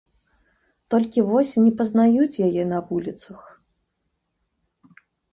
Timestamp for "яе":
2.47-2.63